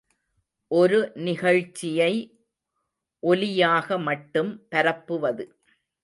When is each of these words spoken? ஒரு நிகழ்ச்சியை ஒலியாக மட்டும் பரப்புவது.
ஒரு 0.71 0.99
நிகழ்ச்சியை 1.17 2.13
ஒலியாக 3.23 3.97
மட்டும் 3.99 4.51
பரப்புவது. 4.69 5.45